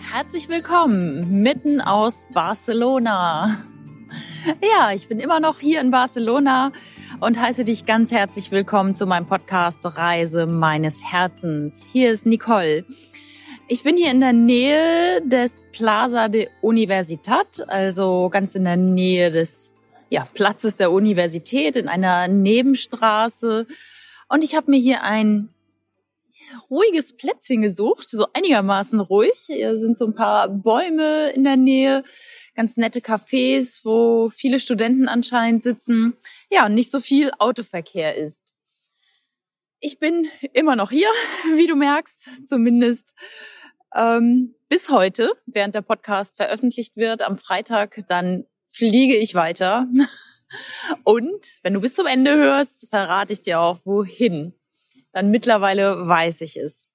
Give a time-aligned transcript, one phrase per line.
[0.00, 3.64] Herzlich willkommen mitten aus Barcelona.
[4.62, 6.70] Ja, ich bin immer noch hier in Barcelona
[7.20, 11.84] und heiße dich ganz herzlich willkommen zu meinem Podcast Reise meines Herzens.
[11.92, 12.84] Hier ist Nicole.
[13.68, 19.30] Ich bin hier in der Nähe des Plaza de Universitat, also ganz in der Nähe
[19.30, 19.72] des
[20.10, 23.66] ja, Platzes der Universität in einer Nebenstraße.
[24.28, 25.48] Und ich habe mir hier ein
[26.70, 29.44] ruhiges Plätzchen gesucht, so einigermaßen ruhig.
[29.46, 32.04] Hier sind so ein paar Bäume in der Nähe,
[32.54, 36.16] ganz nette Cafés, wo viele Studenten anscheinend sitzen.
[36.50, 38.54] Ja, und nicht so viel Autoverkehr ist.
[39.80, 41.08] Ich bin immer noch hier,
[41.56, 43.14] wie du merkst, zumindest
[43.94, 49.86] ähm, bis heute, während der Podcast veröffentlicht wird, am Freitag, dann fliege ich weiter.
[51.04, 54.54] Und wenn du bis zum Ende hörst, verrate ich dir auch, wohin.
[55.16, 56.90] Dann mittlerweile weiß ich es.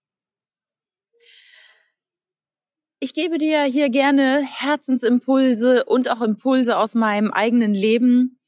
[2.99, 8.39] Ich gebe dir hier gerne Herzensimpulse und auch Impulse aus meinem eigenen Leben.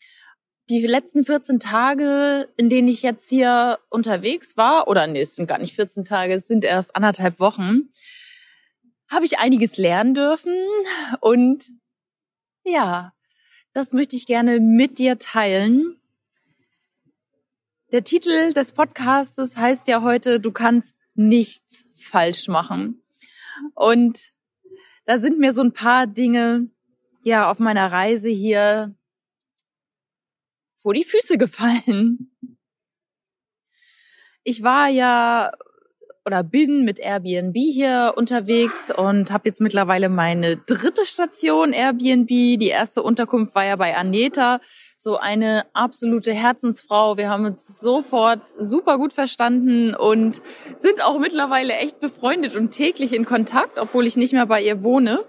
[0.70, 5.48] Die letzten 14 Tage, in denen ich jetzt hier unterwegs war, oder nee, es sind
[5.48, 7.90] gar nicht 14 Tage, es sind erst anderthalb Wochen,
[9.10, 10.54] habe ich einiges lernen dürfen
[11.20, 11.66] und
[12.64, 13.12] ja,
[13.74, 16.00] das möchte ich gerne mit dir teilen.
[17.94, 23.04] Der Titel des Podcasts heißt ja heute, du kannst nichts falsch machen.
[23.76, 24.32] Und
[25.06, 26.72] da sind mir so ein paar Dinge,
[27.22, 28.96] ja, auf meiner Reise hier
[30.74, 32.32] vor die Füße gefallen.
[34.44, 35.52] Ich war ja
[36.26, 42.28] oder bin mit Airbnb hier unterwegs und habe jetzt mittlerweile meine dritte Station Airbnb.
[42.28, 44.62] Die erste Unterkunft war ja bei Aneta,
[45.04, 47.18] so eine absolute Herzensfrau.
[47.18, 50.42] Wir haben uns sofort super gut verstanden und
[50.78, 54.82] sind auch mittlerweile echt befreundet und täglich in Kontakt, obwohl ich nicht mehr bei ihr
[54.82, 55.26] wohne.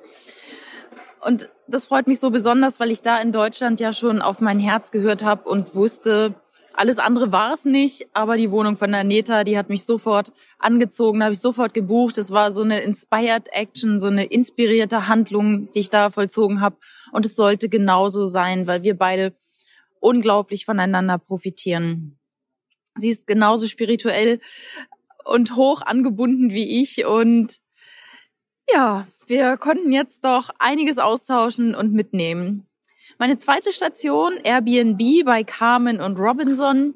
[1.20, 4.60] Und das freut mich so besonders, weil ich da in Deutschland ja schon auf mein
[4.60, 6.34] Herz gehört habe und wusste,
[6.72, 10.32] alles andere war es nicht, aber die Wohnung von der Neta, die hat mich sofort
[10.58, 12.18] angezogen, habe ich sofort gebucht.
[12.18, 16.76] Es war so eine inspired Action, so eine inspirierte Handlung, die ich da vollzogen habe.
[17.12, 19.34] Und es sollte genauso sein, weil wir beide
[20.04, 22.18] unglaublich voneinander profitieren.
[22.96, 24.38] Sie ist genauso spirituell
[25.24, 27.58] und hoch angebunden wie ich und
[28.72, 32.66] ja, wir konnten jetzt doch einiges austauschen und mitnehmen.
[33.18, 36.94] Meine zweite Station, Airbnb bei Carmen und Robinson.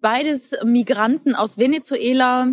[0.00, 2.48] Beides Migranten aus Venezuela.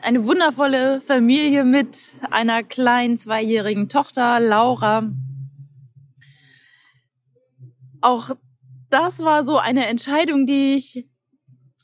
[0.00, 5.10] Eine wundervolle Familie mit einer kleinen zweijährigen Tochter, Laura.
[8.00, 8.30] Auch
[8.90, 11.06] das war so eine Entscheidung, die ich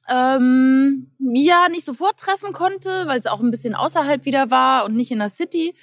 [0.09, 4.95] ähm, ja nicht sofort treffen konnte, weil es auch ein bisschen außerhalb wieder war und
[4.95, 5.75] nicht in der City.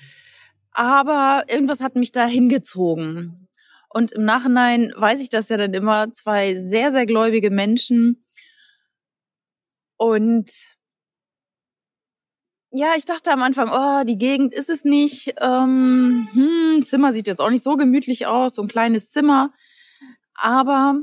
[0.72, 3.48] Aber irgendwas hat mich da hingezogen.
[3.90, 8.24] Und im Nachhinein weiß ich das ja dann immer, zwei sehr, sehr gläubige Menschen.
[9.98, 10.50] Und
[12.72, 15.36] ja, ich dachte am Anfang, oh, die Gegend ist es nicht.
[15.42, 19.52] Ähm, hm, Zimmer sieht jetzt auch nicht so gemütlich aus, so ein kleines Zimmer.
[20.42, 21.00] Aber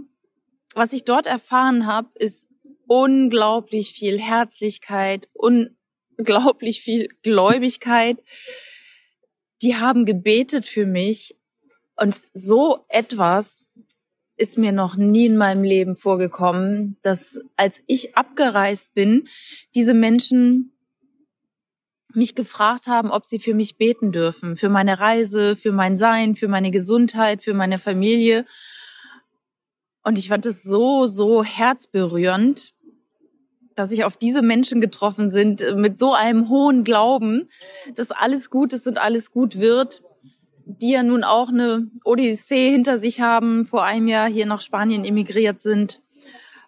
[0.75, 2.49] was ich dort erfahren habe, ist
[2.89, 8.19] unglaublich viel Herzlichkeit, unglaublich viel Gläubigkeit.
[9.63, 11.37] Die haben gebetet für mich
[11.95, 13.65] und so etwas
[14.37, 19.29] ist mir noch nie in meinem Leben vorgekommen, dass als ich abgereist bin,
[19.75, 20.73] diese Menschen
[22.15, 26.35] mich gefragt haben, ob sie für mich beten dürfen, für meine Reise, für mein Sein,
[26.35, 28.47] für meine Gesundheit, für meine Familie.
[30.05, 32.73] Und ich fand es so, so herzberührend,
[33.75, 37.49] dass ich auf diese Menschen getroffen sind mit so einem hohen Glauben,
[37.95, 40.03] dass alles gut ist und alles gut wird
[40.69, 45.05] die ja nun auch eine Odyssee hinter sich haben, vor einem Jahr hier nach Spanien
[45.05, 46.03] emigriert sind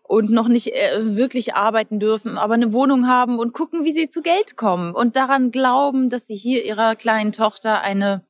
[0.02, 4.08] und noch nicht äh, wirklich arbeiten dürfen, aber eine Wohnung haben und gucken, wie sie
[4.08, 8.24] zu Geld kommen und daran glauben, dass sie hier ihrer kleinen Tochter eine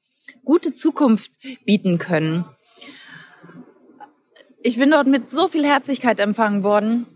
[0.44, 1.30] gute Zukunft
[1.64, 2.44] bieten können.
[4.62, 7.06] Ich bin dort mit so viel Herzlichkeit empfangen worden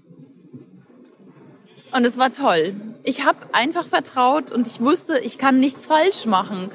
[1.95, 2.75] und es war toll.
[3.05, 6.71] Ich habe einfach vertraut und ich wusste, ich kann nichts falsch machen.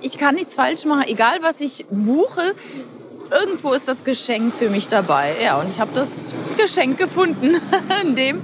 [0.00, 2.54] Ich kann nichts falsch machen, egal was ich buche.
[3.30, 5.34] Irgendwo ist das Geschenk für mich dabei.
[5.40, 7.60] Ja, und ich habe das Geschenk gefunden,
[8.02, 8.42] in dem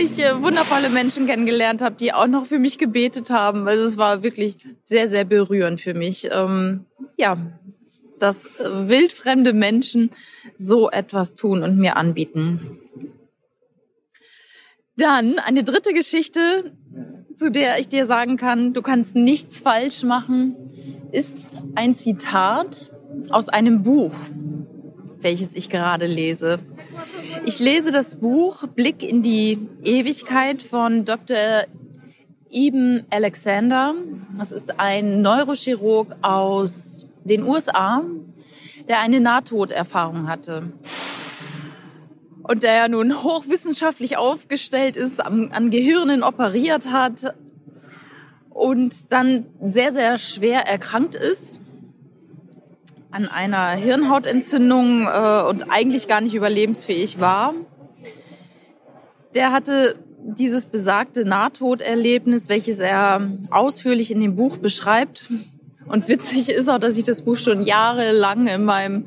[0.00, 3.68] ich äh, wundervolle Menschen kennengelernt habe, die auch noch für mich gebetet haben.
[3.68, 6.30] Also es war wirklich sehr, sehr berührend für mich.
[6.32, 6.86] Ähm,
[7.16, 7.36] ja,
[8.22, 10.10] dass äh, wildfremde Menschen
[10.56, 12.78] so etwas tun und mir anbieten.
[14.96, 16.72] Dann eine dritte Geschichte,
[17.34, 20.54] zu der ich dir sagen kann, du kannst nichts falsch machen,
[21.10, 22.92] ist ein Zitat
[23.30, 24.14] aus einem Buch,
[25.20, 26.60] welches ich gerade lese.
[27.44, 31.64] Ich lese das Buch Blick in die Ewigkeit von Dr.
[32.50, 33.94] Eben Alexander.
[34.36, 38.02] Das ist ein Neurochirurg aus den USA,
[38.88, 40.72] der eine Nahtoderfahrung hatte.
[42.42, 47.34] Und der ja nun hochwissenschaftlich aufgestellt ist, an, an Gehirnen operiert hat
[48.50, 51.60] und dann sehr, sehr schwer erkrankt ist
[53.12, 57.54] an einer Hirnhautentzündung äh, und eigentlich gar nicht überlebensfähig war.
[59.34, 65.28] Der hatte dieses besagte Nahtoderlebnis, welches er ausführlich in dem Buch beschreibt.
[65.92, 69.04] Und witzig ist auch, dass ich das Buch schon jahrelang in meinem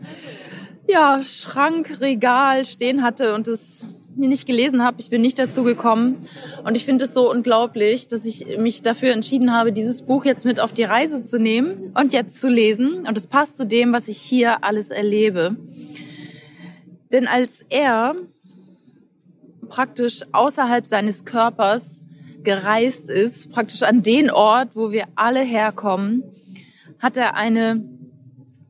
[0.88, 4.98] ja, Schrankregal stehen hatte und es nicht gelesen habe.
[5.00, 6.28] Ich bin nicht dazu gekommen.
[6.64, 10.46] Und ich finde es so unglaublich, dass ich mich dafür entschieden habe, dieses Buch jetzt
[10.46, 13.08] mit auf die Reise zu nehmen und jetzt zu lesen.
[13.08, 15.56] Und es passt zu dem, was ich hier alles erlebe.
[17.12, 18.14] Denn als er
[19.70, 22.04] praktisch außerhalb seines Körpers
[22.44, 26.24] gereist ist, praktisch an den Ort, wo wir alle herkommen,
[27.00, 27.84] hat er eine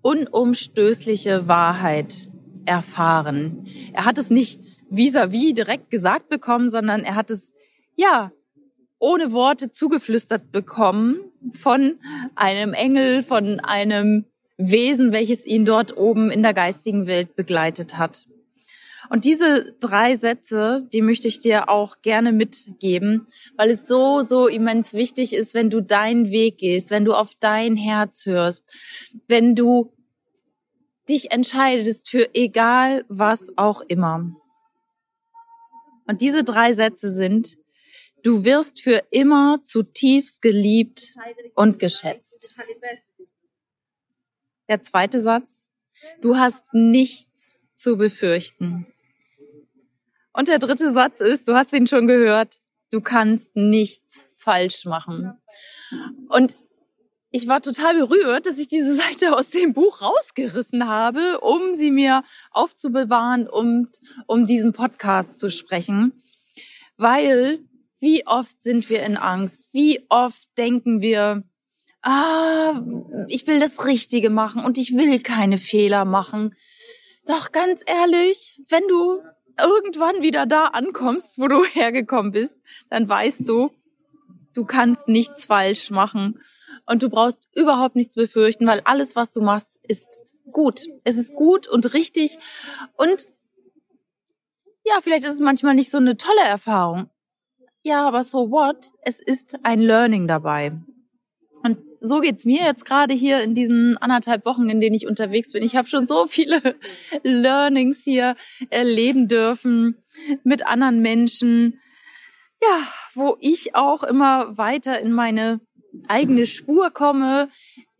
[0.02, 2.30] unumstößliche Wahrheit
[2.66, 3.66] erfahren.
[3.94, 7.54] Er hat es nicht vis-à-vis -vis direkt gesagt bekommen, sondern er hat es,
[7.96, 8.32] ja,
[9.00, 11.18] ohne Worte zugeflüstert bekommen
[11.52, 12.00] von
[12.36, 14.26] einem Engel, von einem
[14.58, 18.26] Wesen, welches ihn dort oben in der geistigen Welt begleitet hat.
[19.10, 24.48] Und diese drei Sätze, die möchte ich dir auch gerne mitgeben, weil es so, so
[24.48, 28.66] immens wichtig ist, wenn du deinen Weg gehst, wenn du auf dein Herz hörst,
[29.28, 29.94] wenn du
[31.08, 34.36] dich entscheidest für egal was auch immer.
[36.08, 37.58] Und diese drei Sätze sind,
[38.24, 41.16] du wirst für immer zutiefst geliebt
[41.56, 42.56] und geschätzt.
[44.68, 45.68] Der zweite Satz,
[46.22, 48.88] du hast nichts zu befürchten.
[50.36, 52.60] Und der dritte Satz ist, du hast ihn schon gehört,
[52.92, 55.32] du kannst nichts falsch machen.
[56.28, 56.58] Und
[57.32, 61.90] ich war total berührt, dass ich diese Seite aus dem Buch rausgerissen habe, um sie
[61.90, 63.88] mir aufzubewahren und
[64.28, 66.12] um diesen Podcast zu sprechen.
[66.98, 67.60] Weil
[68.00, 69.70] wie oft sind wir in Angst?
[69.72, 71.44] Wie oft denken wir,
[72.02, 72.82] ah,
[73.30, 76.56] ich will das Richtige machen und ich will keine Fehler machen.
[77.26, 79.22] Doch ganz ehrlich, wenn du
[79.60, 82.56] irgendwann wieder da ankommst, wo du hergekommen bist,
[82.90, 83.72] dann weißt du,
[84.54, 86.40] du kannst nichts falsch machen
[86.86, 90.20] und du brauchst überhaupt nichts befürchten, weil alles, was du machst, ist
[90.52, 90.86] gut.
[91.04, 92.38] Es ist gut und richtig
[92.98, 93.28] und
[94.88, 97.10] ja, vielleicht ist es manchmal nicht so eine tolle Erfahrung.
[97.84, 98.92] Ja, aber so what?
[99.02, 100.74] Es ist ein Learning dabei.
[102.08, 105.64] So geht's mir jetzt gerade hier in diesen anderthalb Wochen, in denen ich unterwegs bin.
[105.64, 106.62] Ich habe schon so viele
[107.24, 108.36] Learnings hier
[108.70, 110.04] erleben dürfen
[110.44, 111.80] mit anderen Menschen.
[112.62, 115.62] Ja, wo ich auch immer weiter in meine
[116.08, 117.50] eigene Spur komme,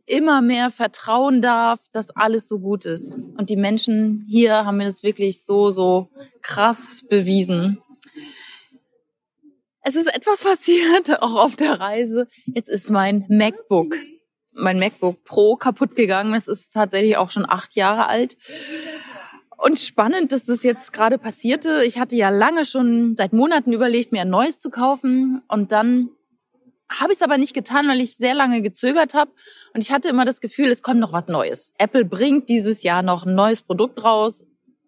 [0.06, 3.12] immer mehr vertrauen darf, dass alles so gut ist.
[3.12, 6.10] Und die Menschen hier haben mir das wirklich so, so
[6.42, 7.82] krass bewiesen.
[9.88, 12.28] Es ist etwas passiert, auch auf der Reise.
[12.48, 13.96] Jetzt ist mein MacBook,
[14.54, 16.34] mein MacBook Pro kaputt gegangen.
[16.34, 18.36] Es ist tatsächlich auch schon acht Jahre alt.
[19.58, 21.84] Und spannend, dass das jetzt gerade passierte.
[21.86, 25.44] Ich hatte ja lange schon seit Monaten überlegt, mir ein neues zu kaufen.
[25.48, 26.10] Und dann
[26.90, 29.32] habe ich es aber nicht getan, weil ich sehr lange gezögert habe.
[29.76, 31.74] Und ich hatte immer das Gefühl, es kommt noch was Neues.
[31.78, 34.46] Apple bringt dieses Jahr noch ein neues Produkt raus.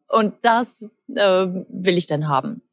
[0.10, 2.64] Und das äh, will ich dann haben.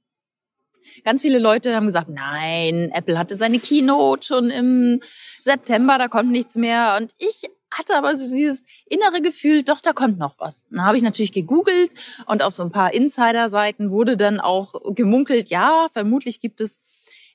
[1.05, 5.01] Ganz viele Leute haben gesagt, nein, Apple hatte seine Keynote schon im
[5.41, 6.97] September, da kommt nichts mehr.
[7.01, 10.65] Und ich hatte aber so dieses innere Gefühl, doch, da kommt noch was.
[10.71, 11.93] Dann habe ich natürlich gegoogelt
[12.27, 16.81] und auf so ein paar Insider-Seiten wurde dann auch gemunkelt, ja, vermutlich gibt es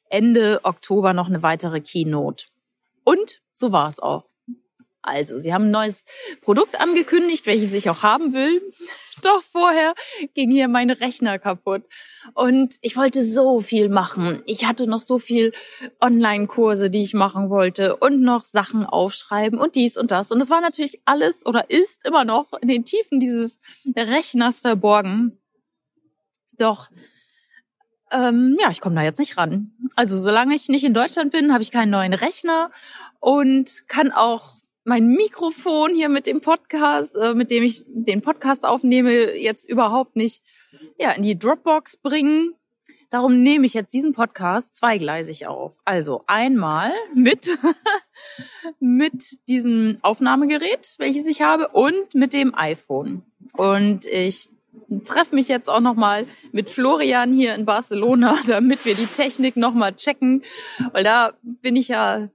[0.10, 2.46] Ende Oktober noch eine weitere Keynote.
[3.04, 4.29] Und so war es auch.
[5.02, 6.04] Also, sie haben ein neues
[6.42, 8.62] Produkt angekündigt, welches ich auch haben will.
[9.22, 9.94] Doch vorher
[10.34, 11.84] ging hier mein Rechner kaputt.
[12.34, 14.42] Und ich wollte so viel machen.
[14.46, 15.52] Ich hatte noch so viel
[16.02, 20.32] Online-Kurse, die ich machen wollte und noch Sachen aufschreiben und dies und das.
[20.32, 23.60] Und es war natürlich alles oder ist immer noch in den Tiefen dieses
[23.96, 25.38] Rechners verborgen.
[26.58, 26.90] Doch
[28.12, 29.72] ähm, ja, ich komme da jetzt nicht ran.
[29.96, 32.72] Also solange ich nicht in Deutschland bin, habe ich keinen neuen Rechner
[33.20, 38.66] und kann auch mein Mikrofon hier mit dem Podcast, äh, mit dem ich den Podcast
[38.66, 40.42] aufnehme, jetzt überhaupt nicht
[40.98, 42.54] ja, in die Dropbox bringen.
[43.10, 45.80] Darum nehme ich jetzt diesen Podcast zweigleisig auf.
[45.84, 47.58] Also einmal mit,
[48.80, 53.24] mit diesem Aufnahmegerät, welches ich habe, und mit dem iPhone.
[53.58, 54.50] Und ich
[55.06, 59.96] treffe mich jetzt auch nochmal mit Florian hier in Barcelona, damit wir die Technik nochmal
[59.96, 60.44] checken,
[60.92, 62.30] weil da bin ich ja,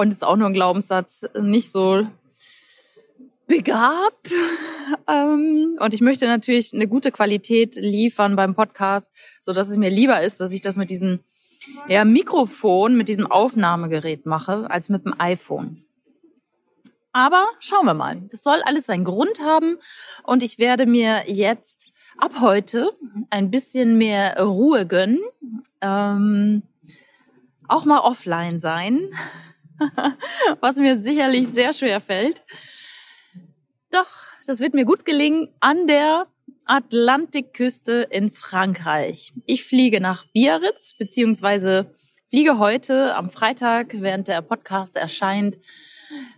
[0.00, 2.06] und ist auch nur ein Glaubenssatz, nicht so
[3.46, 4.32] begabt.
[5.06, 9.10] Ähm, und ich möchte natürlich eine gute Qualität liefern beim Podcast,
[9.42, 11.20] so dass es mir lieber ist, dass ich das mit diesem
[11.86, 15.84] ja, Mikrofon, mit diesem Aufnahmegerät mache, als mit dem iPhone.
[17.12, 18.22] Aber schauen wir mal.
[18.30, 19.76] Das soll alles seinen Grund haben
[20.22, 22.96] und ich werde mir jetzt ab heute
[23.28, 25.20] ein bisschen mehr Ruhe gönnen.
[25.82, 26.62] Ähm,
[27.68, 28.98] auch mal offline sein,
[30.60, 32.42] was mir sicherlich sehr schwer fällt.
[33.90, 34.08] Doch,
[34.46, 36.26] das wird mir gut gelingen an der
[36.64, 39.32] Atlantikküste in Frankreich.
[39.46, 41.94] Ich fliege nach Biarritz, beziehungsweise
[42.28, 45.58] fliege heute am Freitag, während der Podcast erscheint,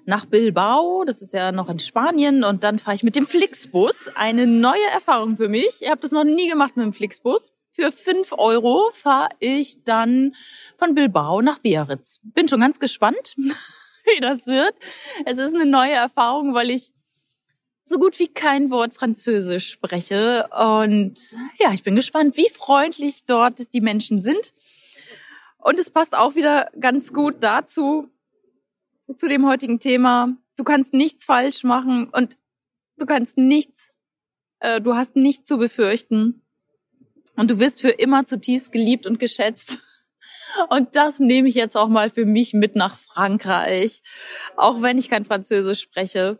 [0.05, 1.05] nach Bilbao.
[1.05, 2.45] Das ist ja noch in Spanien.
[2.45, 4.11] Und dann fahre ich mit dem Flixbus.
[4.15, 5.81] Eine neue Erfahrung für mich.
[5.81, 7.53] Ich habe das noch nie gemacht mit dem Flixbus.
[7.75, 10.35] Für fünf Euro fahre ich dann
[10.77, 12.21] von Bilbao nach Biarritz.
[12.23, 14.75] Bin schon ganz gespannt, wie das wird.
[15.25, 16.93] Es ist eine neue Erfahrung, weil ich
[17.85, 20.49] so gut wie kein Wort Französisch spreche.
[20.49, 24.53] Und ja, ich bin gespannt, wie freundlich dort die Menschen sind.
[25.57, 28.11] Und es passt auch wieder ganz gut dazu,
[29.17, 30.37] zu dem heutigen Thema.
[30.57, 32.37] Du kannst nichts falsch machen und
[32.99, 33.95] du kannst nichts,
[34.61, 36.42] äh, du hast nichts zu befürchten.
[37.37, 39.79] Und du wirst für immer zutiefst geliebt und geschätzt.
[40.69, 44.03] Und das nehme ich jetzt auch mal für mich mit nach Frankreich.
[44.57, 46.39] Auch wenn ich kein Französisch spreche,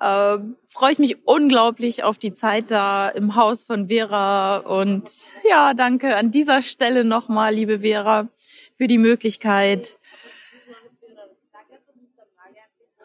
[0.00, 4.58] äh, freue ich mich unglaublich auf die Zeit da im Haus von Vera.
[4.58, 5.10] Und
[5.48, 8.28] ja, danke an dieser Stelle nochmal, liebe Vera,
[8.76, 9.98] für die Möglichkeit,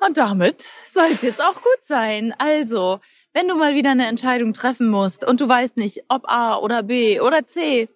[0.05, 2.33] und damit soll es jetzt auch gut sein.
[2.37, 2.99] Also,
[3.33, 6.83] wenn du mal wieder eine Entscheidung treffen musst und du weißt nicht, ob A oder
[6.83, 7.89] B oder C,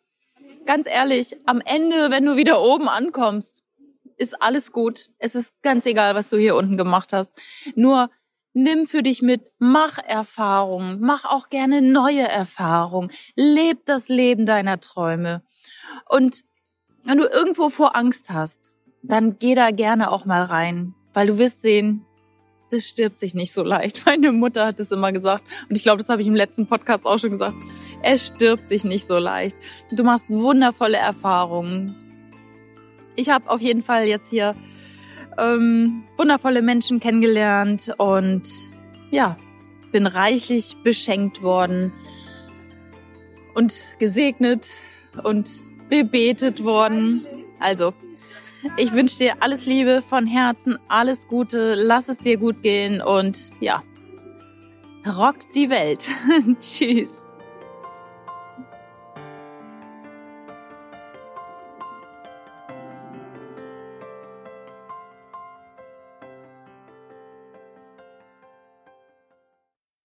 [0.66, 3.64] ganz ehrlich, am Ende, wenn du wieder oben ankommst,
[4.18, 5.10] ist alles gut.
[5.18, 7.34] Es ist ganz egal, was du hier unten gemacht hast.
[7.76, 8.10] Nur
[8.54, 14.80] nimm für dich mit, mach Erfahrungen, mach auch gerne neue Erfahrungen, leb das Leben deiner
[14.80, 15.42] Träume.
[16.08, 16.44] Und
[17.04, 20.94] wenn du irgendwo vor Angst hast, dann geh da gerne auch mal rein.
[21.14, 22.06] Weil du wirst sehen,
[22.72, 24.04] das stirbt sich nicht so leicht.
[24.06, 25.44] Meine Mutter hat es immer gesagt.
[25.70, 27.56] Und ich glaube, das habe ich im letzten Podcast auch schon gesagt.
[28.04, 29.56] Es stirbt sich nicht so leicht.
[29.92, 31.96] Du machst wundervolle Erfahrungen.
[33.16, 34.56] Ich habe auf jeden Fall jetzt hier
[35.38, 38.44] ähm, wundervolle Menschen kennengelernt und
[39.12, 39.36] ja,
[39.92, 41.92] bin reichlich beschenkt worden
[43.56, 44.70] und gesegnet
[45.24, 45.50] und
[45.90, 47.26] bebetet worden.
[47.60, 47.94] Also
[48.78, 53.50] ich wünsche dir alles Liebe von Herzen, alles Gute, lass es dir gut gehen und
[53.60, 53.84] ja,
[55.06, 56.08] rock die Welt.
[56.60, 57.29] Tschüss.